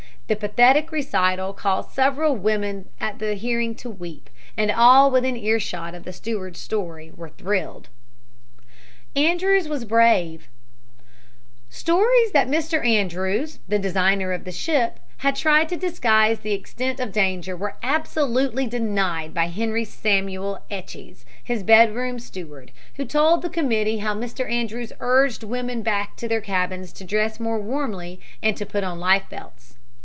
The 0.27 0.35
pathetic 0.37 0.93
recital 0.93 1.51
caused 1.51 1.91
several 1.91 2.37
women 2.37 2.85
at 3.01 3.19
the 3.19 3.33
hearing 3.33 3.75
to 3.75 3.89
weep, 3.89 4.29
and 4.55 4.71
all 4.71 5.11
within 5.11 5.35
earshot 5.35 5.93
of 5.93 6.05
the 6.05 6.13
steward's 6.13 6.57
story 6.61 7.11
were 7.13 7.27
thrilled. 7.27 7.89
ANDREWS 9.13 9.67
WAS 9.67 9.83
BRAVE 9.83 10.47
Stories 11.69 12.31
that 12.31 12.47
Mr. 12.47 12.81
Andrews, 12.87 13.59
the 13.67 13.77
designer 13.77 14.31
of 14.31 14.45
the 14.45 14.53
ship, 14.53 15.01
had 15.17 15.35
tried 15.35 15.67
to 15.67 15.75
disguise 15.75 16.39
the 16.39 16.53
extent 16.53 17.01
of 17.01 17.11
danger 17.11 17.57
were 17.57 17.75
absolutely 17.83 18.65
denied 18.67 19.33
by 19.33 19.47
Henry 19.47 19.83
Samuel 19.83 20.63
Etches, 20.71 21.25
his 21.43 21.61
bedroom 21.61 22.19
steward, 22.19 22.71
who 22.95 23.03
told 23.03 23.41
the 23.41 23.49
committee 23.49 23.97
how 23.97 24.13
Mr. 24.15 24.49
Andrews 24.49 24.93
urged 25.01 25.43
women 25.43 25.81
back 25.81 26.15
to 26.15 26.29
their 26.29 26.39
cabins 26.39 26.93
to 26.93 27.03
dress 27.03 27.37
more 27.37 27.59
warmly 27.59 28.21
and 28.41 28.55
to 28.55 28.65
put 28.65 28.85
on 28.85 28.97
life 28.97 29.23
belts. 29.29 29.75